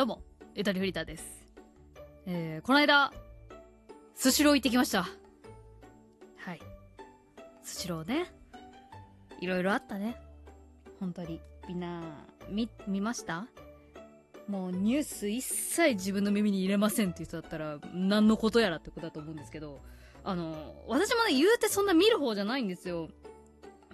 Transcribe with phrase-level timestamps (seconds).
[0.00, 0.22] どうも、
[0.54, 1.44] ゆとりフリーターです。
[2.24, 3.12] えー、この間、
[4.14, 5.02] スシロー行ってきました。
[5.02, 6.60] はい。
[7.62, 8.32] スシローね。
[9.42, 10.16] いろいろあったね。
[11.00, 11.38] 本当に。
[11.68, 12.00] みんな、
[12.48, 13.46] 見、見ました？
[14.48, 19.82] もうニュース一切自分の耳に入れませんっていう人だったら、何のことやらってことだと思うんですけど、
[20.24, 23.10] あの、私もね、言うてそんな見る方じゃないんですよ。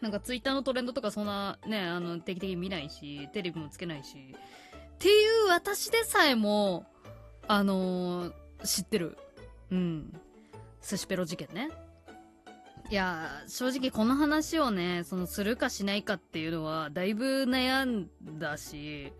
[0.00, 4.36] なんかツイッターのトレンドとかそんなね、あの、定期的に見ないし、テレビもつけないし、
[4.96, 6.86] っていう私でさえも、
[7.46, 8.32] あのー、
[8.64, 9.18] 知ってる。
[9.70, 10.12] うん。
[10.82, 11.68] 寿司ペロ事件ね。
[12.88, 19.12] いや正直この話をね、そのするかしないかっていうのは、だいぶ悩んだし、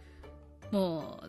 [0.70, 1.20] も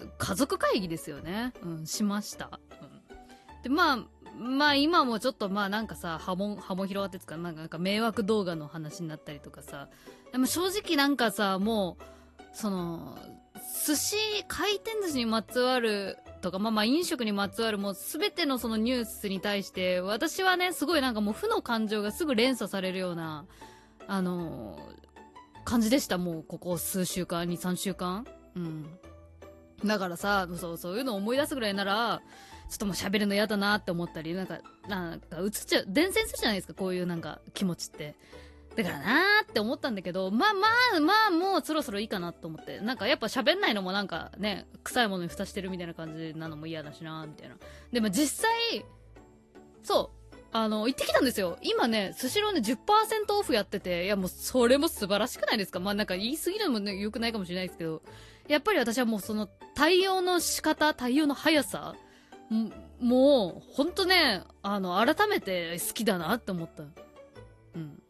[0.00, 1.52] う、家族会議ですよね。
[1.62, 2.60] うん、しました。
[2.80, 3.62] うん。
[3.64, 3.98] で、まあ、
[4.38, 9.88] まあ今もちょっとまあなんかさ、波紋、波紋広がってつか、なんかなんか迷惑動画の話になったりとかさ、
[10.30, 12.04] でも正直なんかさ、もう、
[12.52, 13.18] その、
[13.86, 14.16] 寿司、
[14.48, 23.44] 回転寿司にまつわるとか、まあまあ飲食にまつわるもうすべてのそのニュースに対して、私はね、すごいなんかもう負の感情がすぐ連鎖されるような、
[24.06, 26.16] あのー、感じでした。
[26.16, 28.26] もうここ数週間、2、3週間。
[28.56, 28.86] うん。
[29.84, 32.22] だからさ、そう、そういうのを思い出すぐらいなら、
[32.68, 38.14] ちょっともう喋るの嫌だなって思ったり、なんか、なんか映っちゃう、伝染するじゃないですか、こういうなんか気持ちって。
[38.82, 42.80] だからなーって思ったんだけど、まあまあまあもうそろそろいいかなと思って。
[42.80, 47.56] なんかやっぱ喋んないのもなんかね、臭いものに蓋してるみたいな感じなのも嫌だしなーみたいな。
[47.92, 48.84] でも実際、
[49.82, 51.58] そう、あの、行ってきたんですよ。
[51.62, 52.76] 今ね、スシローね10%
[53.34, 55.80] オフやってて、いやもうそれも素晴らしくないですか？
[55.80, 58.02] まあなんか言い過ぎるのもね、良くないかもしれないですけど、
[58.46, 61.96] やっぱり私はもうその対応の仕方、対応の速さ、
[63.00, 66.84] もう、ほんとね、あの、改めて好きだなって思った。
[67.74, 68.02] うん。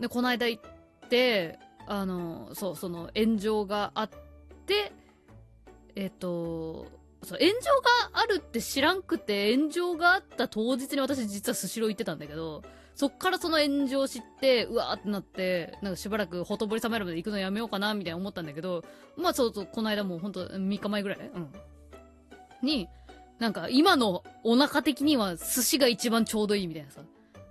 [0.00, 4.10] で、この間行って、あの、そう、その炎上があっ
[4.66, 4.92] て、
[5.94, 6.86] えっ、と、
[7.22, 7.54] そう、炎上
[8.10, 12.62] があるって知らんくて、炎上があった当日に私実はスシロー行ってたんだけど、
[12.94, 18.84] そっからその炎上知って、うわーってなって、なんかしばらくほとぼり冷めるまで行くのやめようかな、みたいな思ったんだけど、
[19.16, 21.52] まあそうそう、この間もうほんと3日前ぐらいうん。
[22.62, 22.88] に、
[23.38, 27.02] なんか今のお腹的には寿司が一番ちょうどいいみたいなさ。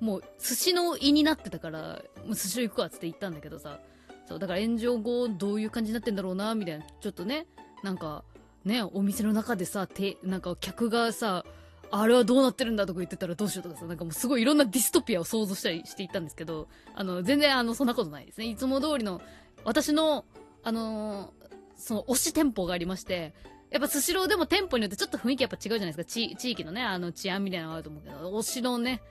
[0.04, 3.80] もう寿司の胃になってたから、もう寿司行くかっつって言ったんだけどさ。
[4.28, 6.86] そう、だから炎上後どういう感じになってんだろうな、みたいな。
[7.02, 7.48] ちょっとね、
[7.84, 8.24] なんか、
[8.66, 11.46] ね、お店の中でさ、て、なんか客がさ、
[11.90, 18.48] あれはどうなってるんだとか言ってたらどうしようとかさ、なんかもうすごいいろんなディストピアを想像したりしていったんですけど、あの、全然あの、そんなことないですね。
[18.48, 19.22] いつも通りの、
[19.64, 20.26] 私の、
[20.64, 21.48] あのー、
[21.78, 23.34] その推し店舗がありまして、
[23.70, 26.06] やっぱスシローでも店舗によってちょっと雰囲気やっぱ違うじゃないですか。
[26.06, 29.02] 地地域のね、あの治安みたいなのがあると思うけど、推しのね、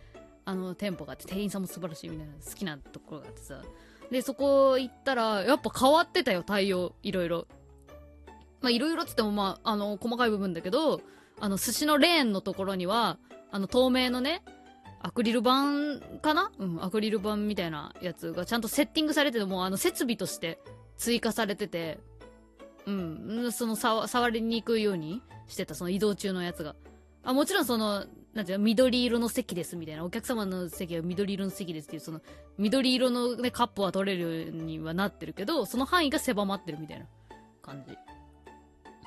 [0.45, 3.63] あの店舗があって、店員さんも素晴らしいみたいな好きなところがあってさ。
[4.11, 7.47] で、そこ行ったら、やっぱ変わってたよ、対応、いろいろ。
[8.61, 11.01] まあ、いろいろって言っても、まあ、あの、細かい部分だけど、
[11.41, 13.19] あの、寿司のレーンのところには、
[13.51, 14.43] あの、透明のね、
[15.01, 16.53] アクリル板かな？
[16.59, 20.61] うん、アクリル板みたいなやつがちゃんとセッティングされてて、もうあの、設備として
[20.97, 21.99] 追加されてて、
[22.87, 26.77] うん、その、触りにくいようにしてた、その移動中のやつが。
[27.25, 32.21] あ、もちろんその、なんていうの、緑色の席ですみたいな、お客様の席は緑色の席ですっていう、その、
[32.57, 37.07] 緑色のね、カップは取れるようにはなってるけど、その範囲が狭まってるみたいな
[37.61, 37.97] 感じ。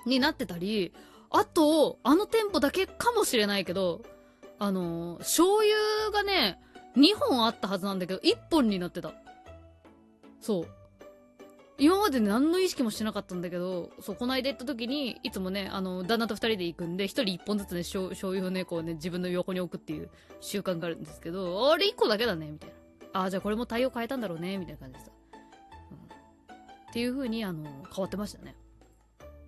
[0.05, 0.93] になってたり、
[1.31, 4.03] あと、あの店舗だけかもしれないけど、
[4.59, 6.59] あのー、醤油がね、
[6.95, 9.13] 2本あったはずなんだけど、1本になってた。
[10.39, 10.67] そう。
[11.77, 20.09] 今まで何の意識もしてなかったんだけど、そう、この間行った時に、いつもね、あの、旦那と二人で行くんで、一人一本ずつね、醤油をね、こうね、自分の横に置くっていう
[20.39, 22.69] 習慣があるんですけど、あれ一個だけだね、みたい
[23.13, 23.19] な。
[23.19, 25.11] ああ、じゃあこれも対応変えたんだろうね、みたいな感じでさ。
[25.91, 26.55] うん、
[26.89, 27.71] っていう風に、あの、変
[28.03, 28.55] わってましたね。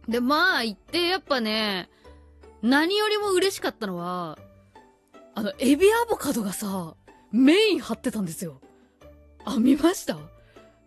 [0.09, 1.89] で、まあ、行って、やっぱね、
[2.61, 4.37] 何よりも嬉しかったのは、
[5.33, 6.95] あの、エビアボカドがさ、
[7.31, 8.59] メイン張ってたんですよ。
[9.45, 10.17] あ、見ました？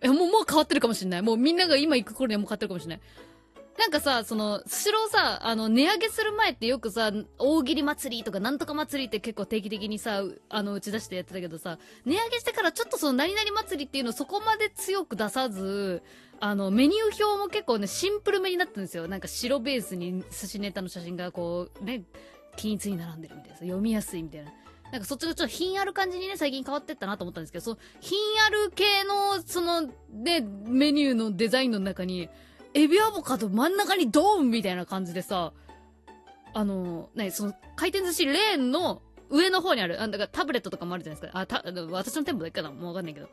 [0.00, 1.22] え、もう、もう変わってるかもしれない。
[1.22, 3.00] もうみんなが今行く頃にはもう変わってるかもしれない。
[3.78, 16.02] なんかさ、その、スシローさ、あの、値上げする前ってよくさ、大喜利祭りとかなんとか祭りって結構定期的にさ、あの、打ち出してやってたけどさ、値上げしてからちょっとその何々祭りっていうのをそこまで強く出さず、
[16.40, 19.08] あの、メニュー表も結構ね、シンプルめになってるんですよ。
[19.08, 22.02] なんか白ベースに寿司ネタの写真がこう、ね、
[22.56, 23.56] 均一に並んでるみたいな。
[23.58, 24.52] 読みやすいみたいな。
[24.92, 29.82] なんかそっちがちょっと品ある感じにね、最近変わってったなと思ったんですけど、その品ある系の、その、
[30.12, 32.28] ね、メニューのデザインの中に、
[32.74, 35.52] エビアボカド真ん中にドーンみたいな感じでさ、
[36.52, 41.38] あの、ね、その、回転寿司レーンの上の方にある、あ、だからタブレットとかもあるじゃないですか。
[41.38, 43.28] あ、た、私の店舗だけかなもうわかんないけど。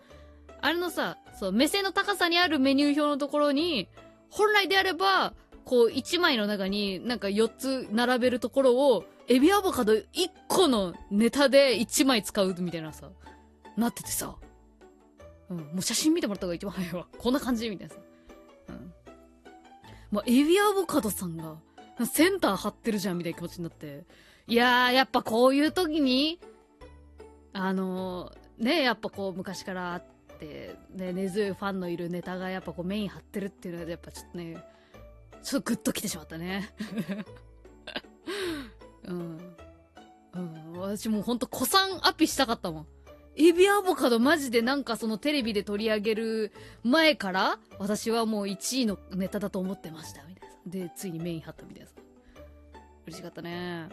[0.61, 3.87] あれのさ、そう、目線の高さにあるメニュー表のところに、
[4.29, 5.33] 本来であれば、
[5.67, 10.05] こう1枚の中になんか4つ並べるところを、エビアボカド1
[10.47, 13.09] 個のネタで1枚使うみたいなさ、
[13.75, 14.37] なっててさ、
[15.49, 17.07] うん、もう写真見てもらった方が一番早いわ。
[17.17, 17.99] こんな感じみたいなさ。
[18.69, 18.93] うん。
[20.09, 21.57] まあ、エビアボカドさんが、
[22.05, 24.05] センター張ってるじゃんみたいな気持ちになって。
[24.47, 26.39] いやー、やっぱこういう時に、
[27.51, 30.03] あのー、ね、やっぱこう昔からあっ
[30.39, 34.63] て、ね、根強いファンのいるネタがやっぱこうメイン張ってるっていうのはやっぱちょっとね、
[35.47, 36.69] ちょっとグッと来てしまったね。
[39.07, 39.55] うん。
[40.33, 40.73] うん。
[40.73, 42.87] 私もうほんと古参アピしたかったもん。
[43.37, 46.51] エビアボカドマジでなんかそのテレビで取り上げる
[46.83, 50.55] 前から私はもう1位のネタだと思ってましたみたいな。
[50.65, 51.91] で、ついにメイン張ったみたいな。
[53.05, 53.87] 嬉しかったね。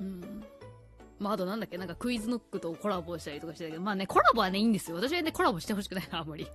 [0.00, 0.42] うん。
[1.18, 4.96] まあ、あとなんだっけ、なんかクイズノックとコラボしたりとかしてたけど、まあね、コラボはね、いいんですよ。
[4.96, 6.46] 私はね、コラボしてほしくないな、あんまり。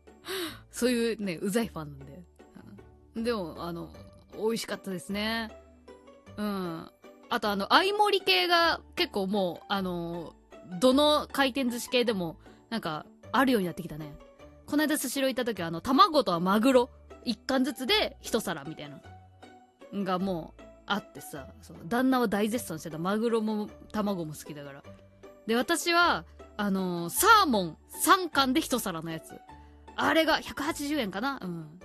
[0.72, 2.31] そういうね、うざいファンなんで。
[3.16, 3.90] でも、あの、
[4.36, 5.50] 美味しかったですね。
[6.36, 6.90] うん。
[7.28, 10.34] あとあの、相盛り系が結構もう、あの、
[10.80, 12.36] どの回転寿司系でも、
[12.70, 14.14] なんか、あるようになってきたね。
[14.66, 16.90] この間スシロー行った時は、あの、卵とはマグロ、
[17.24, 19.00] 一貫ずつで一皿みたいな。
[20.04, 22.98] がもう、あってさ、その旦那は大絶賛してた。
[22.98, 24.82] マグロも卵も好きだから。
[25.46, 26.24] で、私は、
[26.56, 29.34] あのー、サーモン3貫で一皿のやつ。
[29.96, 31.80] あれが180円かなうん。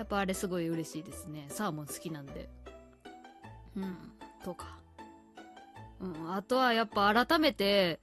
[0.00, 1.44] やっぱあれすごい嬉しいですね。
[1.50, 2.48] サーモン好きなんで。
[3.76, 3.96] うん。
[4.42, 4.78] とか。
[6.00, 8.00] うん、あとはやっぱ改めて、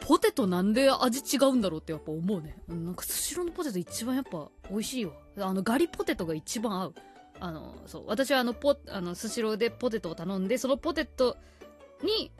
[0.00, 2.56] ポテトなんで味違うんだろうってやっぱ思うね。
[2.66, 5.12] うん、なんかスシローのポテト一番やっぱ美味しいわ。
[5.38, 6.94] あのガリポテトが一番合う。
[7.38, 11.36] あの、そう、私はあのポ、あの、スシローでポテトを頼んで、そのポテト
[12.02, 12.32] に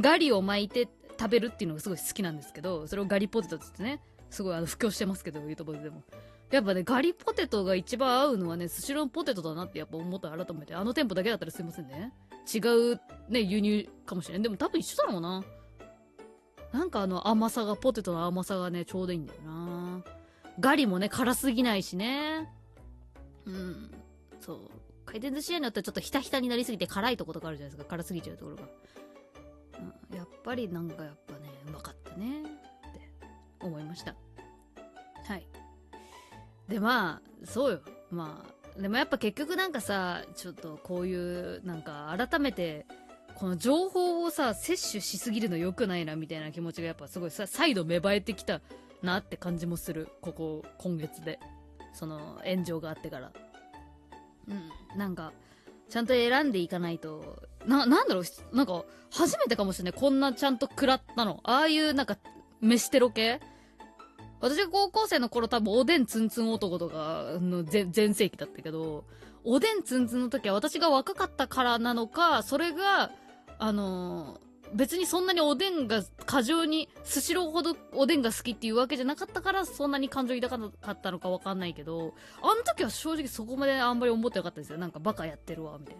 [0.00, 0.86] ガリを巻いて
[1.18, 4.00] 食べるっていうのがすごい好きなんですけど、それをガリポテトってってね、
[4.30, 6.04] すごいあの、布教してますけど、いうところでも。
[6.50, 10.74] やっぱね、ガリポテトが一番合うのはね、スシローポテトだなってやっぱ思った改めて。
[10.74, 12.12] あの店舗だけだったらすいませんね。
[12.52, 12.58] 違
[12.92, 14.42] うね、輸入かもしれん。
[14.42, 15.44] でも多分一緒だろうな。
[16.72, 20.02] なんかあの甘さが、ポテトの甘さがね、ちょうどいいんだよな。
[20.58, 22.52] ガリもね、辛すぎないしね。
[23.46, 23.90] うん。
[24.40, 24.58] そう。
[25.06, 27.88] 回転寿司屋によってはちょっとひたひたになりすぎて辛いとことかあるじゃないですか。
[27.88, 28.62] 辛すぎちゃうところが。
[30.10, 32.42] うん、やっぱりなんかやっぱね、うまかったね。
[32.42, 32.48] って
[33.60, 34.14] 思いました。
[35.24, 35.46] はい。
[36.70, 37.80] で、まあ、そうよ。
[38.10, 38.42] ま
[38.78, 42.86] あ、でもやっぱ結局なんかさ、ちょっとこういう、なんか改めて、
[43.34, 48.60] この情報をさ、摂取しすぎるの良くないなみたいな気持ちがやっぱすごいさ、再度芽生えてきた
[49.02, 50.08] なって感じもする。
[50.20, 51.40] ここ、今月で。
[51.92, 53.32] その、炎上があってから。
[54.48, 54.54] う
[54.94, 54.98] ん。
[54.98, 55.32] なんか、
[55.88, 60.00] ちゃんと選んでいかないと、な、なんだろう、なんか、初めてかもしれない。
[60.00, 61.40] こんなちゃんと食らったの。
[61.42, 62.16] ああいうなんか、
[62.60, 63.40] 飯テロ系？
[64.40, 69.04] 私が高校生の頃多分おでんツンツン男とかの全盛期だったけど、
[69.44, 73.10] おでんツンツンの時は私が若かったからなのか、それが、
[73.58, 84.78] あのー、別にそんなにおでんが過剰に、スシローほどおでんが好きっていうわけじゃなかったから、そんなに感情抱かなかったのかわかんないけど、あの時は正直そこまであんまり思ってなかったんですよ。
[84.78, 85.96] なんかバカやってるわ、みたい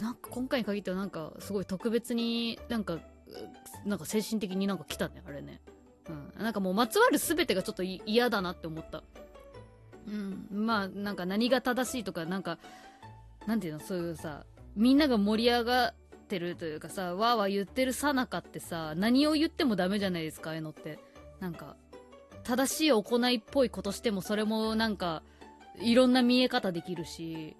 [0.00, 0.02] な。
[0.02, 2.98] なんか今回に限ってはなんかすごい特別になんか、
[3.84, 5.60] なんか精神的になんか来たね、あれね。
[6.08, 6.42] うん。
[6.42, 9.02] なんかもうまつわる全てがちょっと嫌だなって思った。
[10.06, 10.46] うん。
[10.50, 12.58] まあ、なんか何が正しいとか、なんか、
[13.46, 14.44] なんていうの、そういうさ、
[14.76, 15.94] みんなが盛り上がっ
[16.28, 20.98] てるというかさ、わーわー言ってるさなかってさ、何を言ってもダメじゃないですか、ああいうのって。
[21.40, 21.76] なんか、
[22.42, 25.22] 正しい行いっぽいことしても、それもなんか、
[25.80, 27.56] いろんな見え方できるし、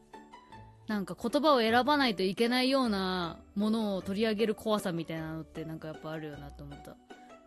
[0.87, 6.97] なんか言葉を選ばないといけないようなものを取り上げる怖さみたいなのってなんかやっぱあるよなと思った。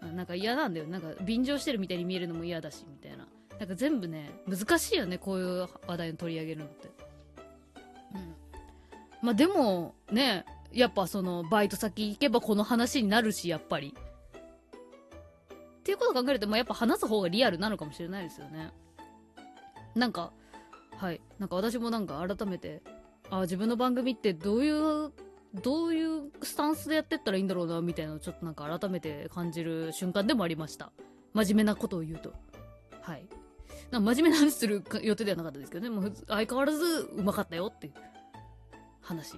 [0.02, 0.88] なんか嫌なんだよ。
[0.88, 3.28] なんか便乗してるみたいに見えるのも嫌だし、みたいな。
[3.60, 6.88] なんか全部ね、難しいよね、こういう話題を取り上げるのって。
[8.14, 8.36] うん。
[9.22, 13.96] まあでも、ね、やっぱその、バイト先行けばこの話になるし、やっぱり。
[13.96, 18.72] っていうことを考えると、まあやっぱ話す方がリアルなのかもしれないですよね。
[19.96, 20.32] なんか、
[20.96, 21.22] はい。
[21.40, 22.84] なんか私もなんか改めて、
[23.30, 25.12] あ、自分の番組ってどういう
[25.64, 30.92] どういうスタンスでやってったらいいんだろうな、みたいなのをちょっとなんか改めて感じる瞬間でもありました。
[31.34, 32.34] 真面目なことを言うと。
[33.02, 33.26] はい。
[33.92, 37.94] なんか真面目な話する予定ではなかったですけどね、もう相変わらずうまかったよっていう
[39.02, 39.36] 話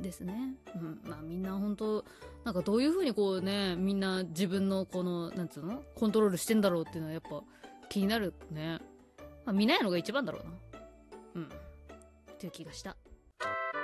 [0.00, 0.54] ですね。
[0.76, 1.00] うん。
[1.04, 2.04] まあみんな本当
[2.44, 5.82] なんかどういう風にこうね、みんな自分のこの、なんつうの？
[5.94, 7.42] コントロールしてんだろうっていうのはやっぱ
[7.88, 8.78] 気になるね。
[9.44, 10.50] まあ見ないのが一番だろうな。
[11.34, 11.44] うん。
[11.44, 11.46] っ
[12.38, 12.96] ていう気がした。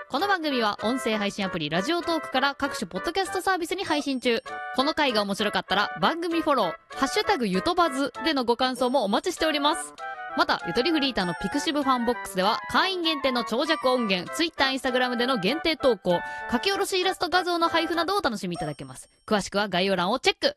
[0.08, 4.40] この番組は音声配信アプリラジオトークから各種ポッドキャストサービスに配信中。
[4.76, 9.94] この回が面白かったら番組フォロー、ハッシュタグゆとばずでのご感想もお待ちしております。
[10.36, 16.20] また、ゆとりフリーターの pixivFANBOX では、会員限定の長尺音源、ツイッター、インスタグラムでの限定投稿、
[16.52, 19.08] 書き下ろしイラスト画像の配布などをお楽しみいただけます。
[19.26, 20.56] 詳しくは概要欄をチェック